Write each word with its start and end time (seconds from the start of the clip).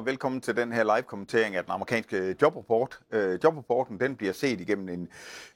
og 0.00 0.06
velkommen 0.06 0.40
til 0.40 0.56
den 0.56 0.72
her 0.72 0.84
live-kommentering 0.84 1.56
af 1.56 1.64
den 1.64 1.72
amerikanske 1.72 2.36
jobrapport. 2.42 3.00
Øh, 3.12 3.38
jobrapporten 3.44 4.00
den 4.00 4.16
bliver 4.16 4.32
set 4.32 4.60
igennem 4.60 4.88
en 4.88 5.08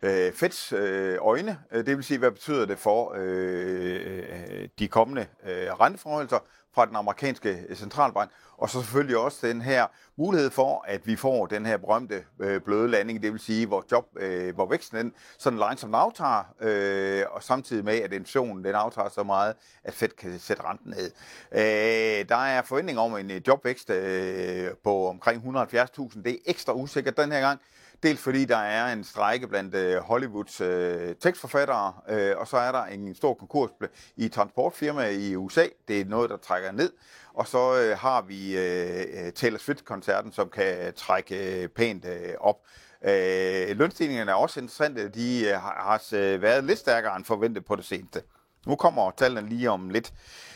øh, 0.03 0.32
Feds 0.32 0.73
øh, 0.73 1.19
øjne. 1.21 1.59
Øh, 1.73 1.87
det 1.87 1.96
vil 1.96 2.05
sige, 2.05 2.19
hvad 2.19 2.30
betyder 2.30 2.67
det 2.67 2.79
for 2.79 3.15
øh, 3.17 4.01
øh 4.07 4.69
de 4.79 4.88
kommende 4.88 5.27
øh, 5.45 5.80
renteforholdelser 5.80 6.38
fra 6.75 6.86
den 6.86 6.96
amerikanske 6.96 7.64
øh, 7.68 7.77
centralbank, 7.77 8.30
og 8.56 8.70
så 8.70 8.80
selvfølgelig 8.80 9.16
også 9.16 9.46
den 9.46 9.62
her 9.62 9.86
mulighed 10.16 10.50
for, 10.50 10.84
at 10.88 11.06
vi 11.06 11.16
får 11.16 11.46
den 11.46 11.66
her 11.66 11.77
berømte 11.77 12.24
øh, 12.41 12.61
bløde 12.61 12.88
landing, 12.88 13.23
det 13.23 13.32
vil 13.32 13.41
sige, 13.41 13.66
hvor, 13.66 13.84
job, 13.93 14.06
øh, 14.16 14.54
hvor 14.54 14.66
væksten 14.66 14.98
den 14.98 15.12
sådan 15.38 15.59
langsomt 15.59 15.95
aftager, 15.95 16.42
øh, 16.60 17.24
og 17.30 17.42
samtidig 17.42 17.84
med, 17.84 17.95
at 17.95 18.12
inflationen 18.12 18.64
den 18.64 18.74
aftager 18.74 19.09
så 19.09 19.23
meget, 19.23 19.55
at 19.84 19.95
Fed 19.95 20.09
kan 20.09 20.38
sætte 20.38 20.62
renten 20.62 20.91
ned. 20.91 21.10
Øh, 21.52 22.29
der 22.29 22.37
er 22.37 22.62
forventning 22.62 22.98
om 22.98 23.16
en 23.16 23.30
øh, 23.30 23.41
jobvækst 23.46 23.91
øh, 23.91 24.70
på 24.84 25.09
omkring 25.09 25.43
170.000. 25.43 26.23
Det 26.23 26.32
er 26.32 26.38
ekstra 26.46 26.73
usikkert 26.73 27.16
den 27.16 27.32
her 27.32 27.41
gang. 27.41 27.60
Dels 28.03 28.21
fordi 28.21 28.45
der 28.45 28.57
er 28.57 28.93
en 28.93 29.05
strække 29.05 29.48
blandt 29.48 29.75
øh, 29.75 29.97
Hollywoods 29.97 30.61
øh, 30.61 31.15
tekstforfattere, 31.21 31.93
øh, 32.09 32.37
og 32.37 32.48
så 32.48 32.57
er 32.57 32.73
der 32.73 32.85
en 32.85 33.15
stor 33.15 33.35
konkurs 33.35 33.71
i 34.16 34.29
transportfirma 34.29 35.09
i 35.09 35.37
USA. 35.37 35.66
Det 35.89 36.01
er 36.01 36.05
noget, 36.05 36.30
der 36.30 36.37
trækker 36.37 36.73
ned. 36.73 36.93
Og 37.35 37.47
så 37.47 37.80
øh, 37.80 37.99
har 37.99 38.23
vi 38.23 38.59
øh, 38.59 39.01
øh, 39.01 39.33
Taylor 39.33 39.59
Swift-koncerten, 39.59 40.33
som 40.33 40.49
kan 40.49 40.95
trække 40.97 41.62
øh, 41.62 41.69
pænt 41.69 42.05
øh, 42.05 42.35
op. 42.41 42.57
Øh, 43.05 43.79
lønstigningerne 43.79 44.30
er 44.30 44.35
også 44.35 44.61
interessante. 44.61 45.09
De 45.09 45.47
øh, 45.47 45.52
har, 45.52 45.83
har 45.83 46.09
øh, 46.13 46.43
været 46.43 46.65
lidt 46.65 46.79
stærkere 46.79 47.16
end 47.16 47.24
forventet 47.24 47.65
på 47.65 47.77
det 47.77 47.85
seneste. 47.85 48.23
Nu 48.66 48.77
kommer 48.77 49.10
tallene 49.10 49.48
lige 49.48 49.70
om 49.70 49.91
lidt. 49.91 50.12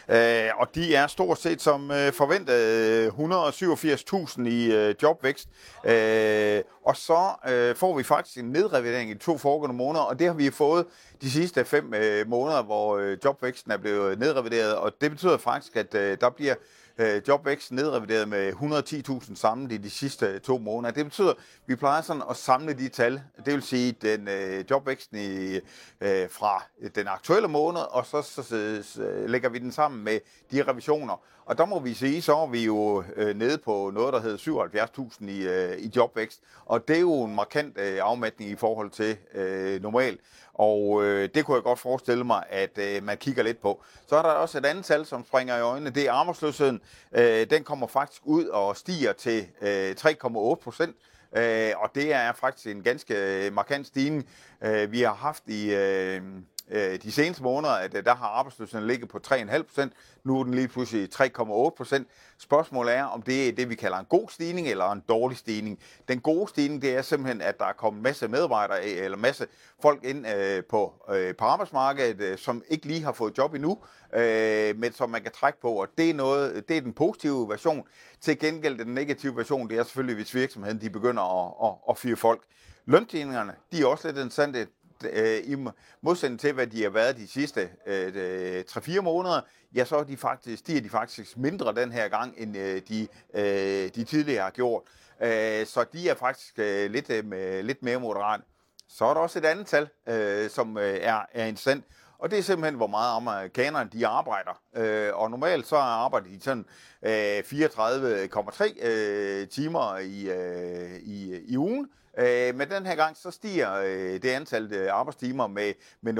Øh, 0.08 0.50
og 0.56 0.74
de 0.74 0.94
er 0.94 1.06
stort 1.06 1.38
set 1.38 1.62
som 1.62 1.90
øh, 1.90 2.12
forventet 2.12 2.54
øh, 2.54 3.06
187.000 3.08 4.48
i 4.48 4.72
øh, 4.72 4.94
jobvækst. 5.02 5.48
Øh, 5.84 6.62
og 6.86 6.96
så 6.96 7.28
øh, 7.48 7.76
får 7.76 7.96
vi 7.96 8.02
faktisk 8.02 8.38
en 8.38 8.44
nedrevidering 8.44 9.10
i 9.10 9.14
to 9.14 9.38
foregående 9.38 9.76
måneder, 9.76 10.04
og 10.04 10.18
det 10.18 10.26
har 10.26 10.34
vi 10.34 10.50
fået 10.50 10.86
de 11.22 11.30
sidste 11.30 11.64
fem 11.64 11.94
øh, 11.94 12.28
måneder, 12.28 12.62
hvor 12.62 12.98
øh, 12.98 13.18
jobvæksten 13.24 13.72
er 13.72 13.76
blevet 13.76 14.18
nedrevideret. 14.18 14.76
Og 14.76 14.92
det 15.00 15.10
betyder 15.10 15.38
faktisk, 15.38 15.76
at 15.76 15.94
øh, 15.94 16.16
der 16.20 16.30
bliver 16.30 16.54
øh, 16.98 17.22
jobvækst 17.28 17.72
nedrevideret 17.72 18.28
med 18.28 18.52
110.000 18.52 19.34
samlet 19.34 19.72
i 19.72 19.76
de 19.76 19.90
sidste 19.90 20.26
øh, 20.26 20.40
to 20.40 20.58
måneder. 20.58 20.94
Det 20.94 21.04
betyder, 21.04 21.30
at 21.30 21.36
vi 21.66 21.76
plejer 21.76 22.02
sådan 22.02 22.22
at 22.30 22.36
samle 22.36 22.72
de 22.72 22.88
tal. 22.88 23.22
Det 23.44 23.54
vil 23.54 23.62
sige, 23.62 23.92
den 23.92 24.28
øh, 24.28 24.64
jobvæksten 24.70 25.18
i, 25.18 25.54
øh, 26.00 26.30
fra 26.30 26.62
den 26.94 27.08
aktuelle 27.08 27.48
måned, 27.48 27.80
og 27.80 28.06
så, 28.06 28.22
så, 28.22 28.42
så, 28.42 28.82
så 28.82 29.02
øh, 29.02 29.30
lægger 29.30 29.48
vi 29.48 29.58
den 29.58 29.72
sammen 29.72 30.04
med 30.04 30.20
de 30.52 30.62
revisioner. 30.62 31.22
Og 31.48 31.58
der 31.58 31.66
må 31.66 31.78
vi 31.78 31.94
sige, 31.94 32.22
så 32.22 32.36
er 32.36 32.46
vi 32.46 32.64
jo 32.64 33.04
øh, 33.16 33.36
nede 33.36 33.58
på 33.58 33.90
noget, 33.94 34.12
der 34.12 34.20
hedder 34.20 35.08
77.000 35.18 35.30
i, 35.30 35.42
øh, 35.42 35.78
i 35.78 35.92
jobvækst. 35.96 36.40
Og 36.66 36.88
det 36.88 36.96
er 36.96 37.00
jo 37.00 37.24
en 37.24 37.34
markant 37.34 37.78
øh, 37.78 37.98
afmatning 38.02 38.50
i 38.50 38.56
forhold 38.56 38.90
til 38.90 39.16
øh, 39.34 39.82
normal. 39.82 40.18
Og 40.54 41.04
øh, 41.04 41.28
det 41.34 41.44
kunne 41.44 41.54
jeg 41.54 41.62
godt 41.62 41.78
forestille 41.78 42.24
mig, 42.24 42.44
at 42.50 42.78
øh, 42.78 43.02
man 43.02 43.16
kigger 43.16 43.42
lidt 43.42 43.60
på. 43.60 43.82
Så 44.06 44.16
er 44.16 44.22
der 44.22 44.28
også 44.28 44.58
et 44.58 44.66
andet 44.66 44.84
tal, 44.84 45.06
som 45.06 45.24
springer 45.24 45.56
i 45.56 45.60
øjnene. 45.60 45.90
Det 45.90 46.08
er 46.08 46.12
arbejdsløsheden. 46.12 46.80
Øh, 47.12 47.50
den 47.50 47.64
kommer 47.64 47.86
faktisk 47.86 48.22
ud 48.24 48.44
og 48.44 48.76
stiger 48.76 49.12
til 49.12 49.46
øh, 49.62 49.96
3,8 50.00 50.54
procent. 50.54 50.96
Øh, 51.36 51.72
og 51.76 51.90
det 51.94 52.12
er 52.12 52.32
faktisk 52.32 52.66
en 52.66 52.82
ganske 52.82 53.14
øh, 53.14 53.52
markant 53.52 53.86
stigning. 53.86 54.28
Øh, 54.64 54.92
vi 54.92 55.00
har 55.00 55.14
haft 55.14 55.42
i... 55.46 55.74
Øh, 55.74 56.22
øh, 56.70 57.02
de 57.02 57.12
seneste 57.12 57.42
måneder, 57.42 57.72
at 57.72 57.94
øh, 57.94 58.04
der 58.04 58.14
har 58.14 58.26
arbejdsløsheden 58.26 58.86
ligget 58.86 59.08
på 59.08 59.20
3,5%. 59.26 59.88
Nu 60.24 60.40
er 60.40 60.44
den 60.44 60.54
lige 60.54 60.68
pludselig 60.68 61.08
3,8%. 61.14 62.04
Spørgsmålet 62.38 62.94
er, 62.94 63.04
om 63.04 63.22
det 63.22 63.48
er 63.48 63.52
det, 63.52 63.68
vi 63.68 63.74
kalder 63.74 63.98
en 63.98 64.06
god 64.08 64.28
stigning 64.28 64.68
eller 64.68 64.92
en 64.92 65.02
dårlig 65.08 65.38
stigning. 65.38 65.78
Den 66.08 66.20
gode 66.20 66.48
stigning, 66.48 66.82
det 66.82 66.96
er 66.96 67.02
simpelthen, 67.02 67.40
at 67.40 67.58
der 67.58 67.64
er 67.64 67.72
kommet 67.72 68.02
masse 68.02 68.28
medarbejdere, 68.28 68.78
øh, 68.78 69.04
eller 69.04 69.18
masse 69.18 69.46
folk 69.82 70.04
ind 70.04 70.26
øh, 70.26 70.64
på, 70.64 70.94
øh, 71.10 71.36
på 71.36 71.44
arbejdsmarkedet, 71.44 72.20
øh, 72.20 72.38
som 72.38 72.62
ikke 72.68 72.86
lige 72.86 73.02
har 73.02 73.12
fået 73.12 73.38
job 73.38 73.54
endnu, 73.54 73.78
øh, 74.14 74.76
men 74.76 74.92
som 74.92 75.10
man 75.10 75.22
kan 75.22 75.32
trække 75.32 75.60
på, 75.60 75.72
og 75.72 75.88
det 75.98 76.10
er, 76.10 76.14
noget, 76.14 76.68
det 76.68 76.76
er 76.76 76.80
den 76.80 76.92
positive 76.92 77.48
version. 77.48 77.84
Til 78.20 78.38
gengæld 78.38 78.78
den 78.78 78.94
negative 78.94 79.36
version, 79.36 79.70
det 79.70 79.78
er 79.78 79.82
selvfølgelig, 79.82 80.16
hvis 80.16 80.34
virksomheden 80.34 80.80
de 80.80 80.90
begynder 80.90 81.22
at, 81.22 81.68
at, 81.68 81.74
at 81.90 81.98
fyre 81.98 82.16
folk. 82.16 82.42
Lønstigningerne, 82.86 83.54
de 83.72 83.82
er 83.82 83.86
også 83.86 84.08
lidt 84.08 84.16
interessante 84.16 84.66
øh, 85.04 85.38
i 85.44 85.56
modsætning 86.02 86.40
til, 86.40 86.52
hvad 86.52 86.66
de 86.66 86.82
har 86.82 86.90
været 86.90 87.16
de 87.16 87.28
sidste 87.28 87.70
øh, 87.86 88.12
øh 88.14 88.64
3-4 88.70 89.00
måneder, 89.00 89.40
ja, 89.74 89.84
så 89.84 89.96
er 89.96 90.04
de 90.04 90.16
faktisk, 90.16 90.58
stiger 90.58 90.80
de 90.80 90.88
faktisk 90.88 91.36
mindre 91.36 91.74
den 91.74 91.92
her 91.92 92.08
gang, 92.08 92.34
end 92.36 92.56
øh, 92.56 92.82
de, 92.88 93.08
øh, 93.34 93.90
de 93.94 94.04
tidligere 94.04 94.42
har 94.42 94.50
gjort. 94.50 94.82
Øh, 95.22 95.66
så 95.66 95.84
de 95.92 96.08
er 96.08 96.14
faktisk 96.14 96.58
øh, 96.58 96.90
lidt, 96.90 97.10
øh, 97.10 97.64
lidt 97.64 97.82
mere 97.82 98.00
moderate. 98.00 98.42
Så 98.88 99.04
er 99.04 99.14
der 99.14 99.20
også 99.20 99.38
et 99.38 99.44
andet 99.44 99.66
tal, 99.66 99.88
øh, 100.08 100.50
som 100.50 100.78
øh, 100.78 100.98
er, 101.02 101.20
er 101.32 101.44
interessant, 101.46 101.84
og 102.18 102.30
det 102.30 102.38
er 102.38 102.42
simpelthen, 102.42 102.74
hvor 102.74 102.86
meget 102.86 103.16
amerikanerne 103.16 103.90
de 103.92 104.06
arbejder. 104.06 104.60
Øh, 104.76 105.10
og 105.14 105.30
normalt 105.30 105.66
så 105.66 105.76
arbejder 105.76 106.28
de 106.28 106.40
sådan 106.40 106.64
øh, 107.02 107.38
34,3 107.38 108.86
øh, 108.86 109.48
timer 109.48 109.98
i, 109.98 110.30
øh, 110.30 110.96
i, 111.02 111.40
i 111.48 111.56
ugen. 111.58 111.88
Øh, 112.18 112.54
men 112.54 112.70
den 112.70 112.86
her 112.86 112.94
gang, 112.94 113.16
så 113.16 113.30
stiger 113.30 113.74
øh, 113.74 114.12
det 114.22 114.24
antal 114.24 114.72
øh, 114.72 114.92
arbejdstimer 114.92 115.46
med, 115.46 115.72
med 116.00 116.18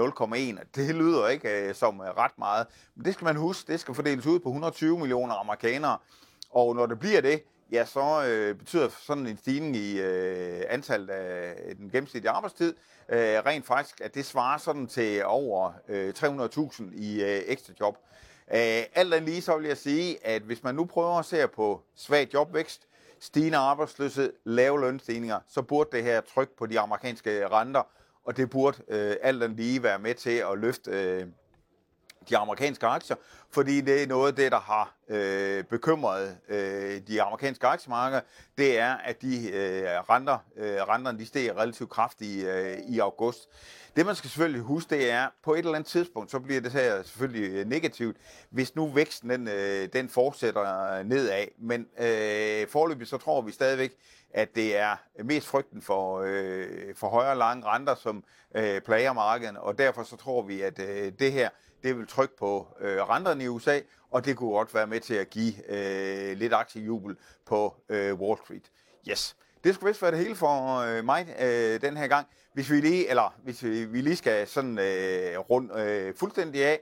0,1. 0.58 0.64
Det 0.75 0.94
lyder 0.94 1.28
ikke 1.28 1.69
øh, 1.69 1.75
som 1.75 2.00
øh, 2.00 2.06
ret 2.06 2.38
meget. 2.38 2.66
Men 2.97 3.04
det 3.04 3.14
skal 3.14 3.25
man 3.25 3.37
huske, 3.37 3.72
det 3.72 3.81
skal 3.81 3.94
fordeles 3.94 4.26
ud 4.26 4.41
på 4.41 4.48
120 4.48 4.98
millioner 4.98 5.34
amerikanere. 5.34 5.98
Og 6.50 6.75
når 6.75 6.87
det 6.87 6.98
bliver 6.98 7.20
det, 7.20 7.42
ja, 7.72 7.84
så 7.84 8.24
øh, 8.26 8.54
betyder 8.54 8.88
sådan 8.88 9.26
en 9.26 9.36
stigning 9.36 9.76
i 9.76 10.00
øh, 10.00 10.62
antallet 10.68 11.10
af 11.10 11.54
øh, 11.66 11.76
den 11.76 11.90
gennemsnitlige 11.90 12.30
arbejdstid, 12.30 12.74
øh, 13.08 13.18
rent 13.18 13.66
faktisk, 13.66 14.00
at 14.00 14.14
det 14.14 14.26
svarer 14.26 14.58
sådan 14.58 14.86
til 14.86 15.24
over 15.24 15.72
øh, 15.88 16.14
300.000 16.18 16.82
i 17.02 17.22
øh, 17.22 17.42
ekstra 17.46 17.72
job. 17.80 17.98
Øh, 18.50 18.82
alt 18.94 19.14
andet 19.14 19.22
lige 19.22 19.42
så 19.42 19.56
vil 19.56 19.66
jeg 19.66 19.76
sige, 19.76 20.26
at 20.26 20.42
hvis 20.42 20.62
man 20.62 20.74
nu 20.74 20.84
prøver 20.84 21.18
at 21.18 21.24
se 21.24 21.48
på 21.48 21.82
svag 21.96 22.28
jobvækst, 22.34 22.88
stigende 23.20 23.58
arbejdsløshed, 23.58 24.32
lave 24.44 24.80
lønstigninger, 24.80 25.40
så 25.48 25.62
burde 25.62 25.96
det 25.96 26.04
her 26.04 26.20
tryk 26.20 26.50
på 26.58 26.66
de 26.66 26.80
amerikanske 26.80 27.48
renter, 27.48 27.82
og 28.24 28.36
det 28.36 28.50
burde 28.50 28.82
øh, 28.88 29.16
alt 29.22 29.42
andet 29.42 29.56
lige 29.56 29.82
være 29.82 29.98
med 29.98 30.14
til 30.14 30.30
at 30.52 30.58
løfte 30.58 30.90
øh, 30.90 31.26
de 32.28 32.36
amerikanske 32.36 32.86
aktier, 32.86 33.16
fordi 33.50 33.80
det 33.80 34.02
er 34.02 34.06
noget 34.06 34.28
af 34.28 34.36
det, 34.36 34.52
der 34.52 34.60
har 34.60 34.97
øh, 35.08 35.64
bekymret 35.64 36.36
øh, 36.48 37.00
de 37.08 37.22
amerikanske 37.22 37.66
aktiemarkeder, 37.66 38.20
det 38.58 38.78
er, 38.78 38.94
at 38.94 39.22
de 39.22 39.50
øh, 39.50 39.84
renter, 40.10 40.38
øh, 40.56 40.76
renterne 40.76 41.19
de 41.19 41.26
steg 41.26 41.56
relativt 41.56 41.91
kraftigt 41.91 42.46
øh, 42.46 42.78
i 42.88 42.98
august. 42.98 43.48
Det 43.96 44.06
man 44.06 44.14
skal 44.14 44.30
selvfølgelig 44.30 44.62
huske, 44.62 44.94
det 44.94 45.10
er, 45.10 45.28
på 45.42 45.54
et 45.54 45.58
eller 45.58 45.74
andet 45.74 45.86
tidspunkt, 45.86 46.30
så 46.30 46.38
bliver 46.38 46.60
det 46.60 46.72
her 46.72 47.02
selvfølgelig 47.02 47.52
øh, 47.52 47.66
negativt, 47.66 48.16
hvis 48.50 48.76
nu 48.76 48.88
væksten 48.88 49.30
den, 49.30 49.48
øh, 49.48 49.88
den 49.92 50.08
fortsætter 50.08 50.92
øh, 50.92 51.04
nedad. 51.04 51.46
Men 51.58 51.86
øh, 51.98 52.69
forløbig 52.69 53.06
så 53.06 53.16
tror 53.16 53.40
vi 53.40 53.52
stadigvæk, 53.52 53.92
at 54.30 54.54
det 54.54 54.76
er 54.76 54.96
mest 55.25 55.46
frygten 55.46 55.82
for, 55.82 56.22
øh, 56.26 56.94
for 56.94 57.08
højere 57.08 57.38
lange 57.38 57.66
renter, 57.66 57.94
som 57.94 58.25
øh, 58.54 58.80
plager 58.80 59.12
markedet, 59.12 59.56
og 59.56 59.78
derfor 59.78 60.02
så 60.02 60.16
tror 60.16 60.42
vi, 60.42 60.62
at 60.62 60.78
øh, 60.78 61.12
det 61.19 61.32
her 61.32 61.48
det 61.82 61.98
vil 61.98 62.06
trykke 62.06 62.36
på 62.36 62.66
øh, 62.80 63.08
renterne 63.08 63.44
i 63.44 63.48
USA, 63.48 63.80
og 64.10 64.24
det 64.24 64.36
kunne 64.36 64.50
godt 64.50 64.74
være 64.74 64.86
med 64.86 65.00
til 65.00 65.14
at 65.14 65.30
give 65.30 65.54
øh, 65.69 66.36
lidt 66.36 66.52
aktiejubel 66.52 67.16
på 67.46 67.74
øh, 67.88 68.14
Wall 68.14 68.38
Street. 68.44 68.70
Yes. 69.10 69.36
Det 69.64 69.74
skulle 69.74 69.88
vist 69.88 70.02
være 70.02 70.10
det 70.10 70.19
hele 70.19 70.34
for 70.34 70.78
øh, 70.78 71.04
mig 71.04 71.36
øh, 71.41 71.80
den 71.80 71.96
her 71.96 72.06
gang. 72.06 72.26
Hvis 72.54 72.70
vi 72.70 72.80
lige, 72.80 73.10
eller 73.10 73.34
hvis 73.44 73.64
vi, 73.64 73.84
vi 73.84 74.00
lige 74.00 74.16
skal 74.16 74.46
sådan 74.46 74.78
øh, 74.78 75.38
rundt 75.38 75.76
øh, 75.76 76.14
fuldstændig 76.16 76.64
af, 76.64 76.81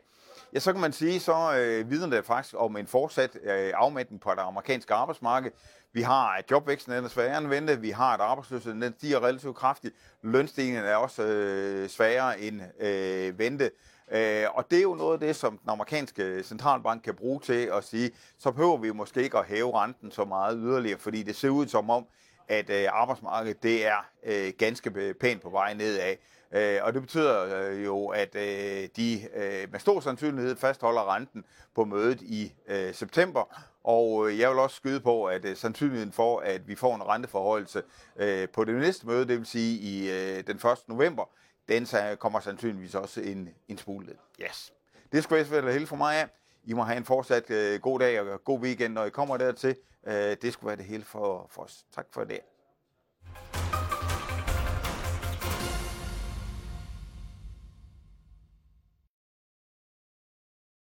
ja, 0.54 0.58
så 0.58 0.72
kan 0.72 0.80
man 0.80 0.92
sige, 0.92 1.20
så 1.20 1.56
øh, 1.56 1.90
vidner 1.90 2.16
det 2.16 2.24
faktisk 2.24 2.54
om 2.58 2.76
en 2.76 2.86
fortsat 2.86 3.36
øh, 3.42 3.72
afmætning 3.74 4.20
på 4.20 4.30
det 4.30 4.40
amerikanske 4.40 4.94
arbejdsmarked. 4.94 5.50
Vi 5.92 6.02
har, 6.02 6.28
at 6.28 6.50
jobvæksten 6.50 6.92
er 6.92 7.08
sværere 7.08 7.38
end 7.38 7.48
ventet. 7.48 7.82
Vi 7.82 7.90
har, 7.90 8.14
at 8.14 8.20
arbejdsløsheden 8.20 8.82
den 8.82 8.94
stiger 8.98 9.24
relativt 9.24 9.56
kraftigt. 9.56 9.94
Lønstigningen 10.22 10.84
er 10.84 10.96
også 10.96 11.22
øh, 11.22 11.88
sværere 11.88 12.40
end 12.40 12.60
øh, 12.80 13.38
ventet. 13.38 13.70
Øh, 14.12 14.44
og 14.54 14.70
det 14.70 14.78
er 14.78 14.82
jo 14.82 14.94
noget 14.94 15.12
af 15.12 15.20
det, 15.20 15.36
som 15.36 15.58
den 15.58 15.70
amerikanske 15.70 16.42
centralbank 16.42 17.02
kan 17.02 17.14
bruge 17.14 17.40
til 17.40 17.70
at 17.72 17.84
sige, 17.84 18.10
så 18.38 18.50
behøver 18.50 18.76
vi 18.76 18.90
måske 18.90 19.22
ikke 19.22 19.38
at 19.38 19.46
hæve 19.46 19.82
renten 19.82 20.10
så 20.10 20.24
meget 20.24 20.58
yderligere, 20.60 20.98
fordi 20.98 21.22
det 21.22 21.36
ser 21.36 21.48
ud 21.48 21.66
som 21.66 21.90
om, 21.90 22.06
at 22.48 22.70
øh, 22.70 22.86
arbejdsmarkedet 22.92 23.62
det 23.62 23.86
er 23.86 24.06
øh, 24.26 24.52
ganske 24.58 25.14
pænt 25.20 25.42
på 25.42 25.50
vej 25.50 25.74
nedad. 25.74 26.14
Øh, 26.52 26.78
og 26.82 26.94
det 26.94 27.02
betyder 27.02 27.68
øh, 27.70 27.84
jo, 27.84 28.06
at 28.06 28.34
øh, 28.34 28.88
de 28.96 29.20
øh, 29.34 29.72
med 29.72 29.80
stor 29.80 30.00
sandsynlighed 30.00 30.56
fastholder 30.56 31.14
renten 31.14 31.44
på 31.74 31.84
mødet 31.84 32.22
i 32.22 32.52
øh, 32.68 32.94
september. 32.94 33.62
Og 33.86 34.28
øh, 34.28 34.38
jeg 34.38 34.50
vil 34.50 34.58
også 34.58 34.76
skyde 34.76 35.00
på, 35.00 35.24
at 35.24 35.44
øh, 35.44 35.56
sandsynligheden 35.56 36.12
for, 36.12 36.40
at 36.40 36.68
vi 36.68 36.74
får 36.74 36.94
en 36.94 37.02
renteforhøjelse 37.02 37.82
øh, 38.16 38.48
på 38.48 38.64
det 38.64 38.74
næste 38.74 39.06
møde, 39.06 39.28
det 39.28 39.38
vil 39.38 39.46
sige 39.46 39.78
i 39.78 40.10
øh, 40.10 40.46
den 40.46 40.56
1. 40.56 40.62
november, 40.86 41.24
den 41.68 41.86
kommer 42.18 42.40
sandsynligvis 42.40 42.94
også 42.94 43.20
en, 43.20 43.48
en 43.68 43.78
smule. 43.78 44.16
Yes. 44.40 44.72
Det 45.12 45.22
skulle 45.22 45.50
være 45.50 45.72
hele 45.72 45.86
for 45.86 45.96
mig 45.96 46.16
af. 46.16 46.28
I 46.64 46.72
må 46.72 46.82
have 46.82 46.96
en 46.96 47.04
fortsat 47.04 47.50
øh, 47.50 47.80
god 47.80 47.98
dag 47.98 48.20
og 48.20 48.44
god 48.44 48.60
weekend, 48.60 48.94
når 48.94 49.04
I 49.04 49.10
kommer 49.10 49.36
dertil. 49.36 49.76
Øh, 50.06 50.36
det 50.42 50.52
skulle 50.52 50.68
være 50.68 50.76
det 50.76 50.84
hele 50.84 51.04
for, 51.04 51.46
for 51.50 51.62
os. 51.62 51.84
Tak 51.94 52.06
for 52.12 52.24
det. 52.24 52.40